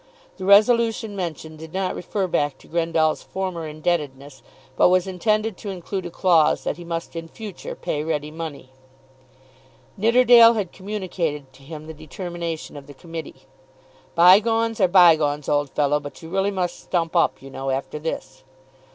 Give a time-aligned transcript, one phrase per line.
[0.37, 4.41] The resolution mentioned did not refer back to Grendall's former indebtedness,
[4.75, 8.71] but was intended to include a clause that he must in future pay ready money.
[9.97, 13.43] Nidderdale had communicated to him the determination of the committee.
[14.15, 18.43] "Bygones are bygones, old fellow; but you really must stump up, you know, after this."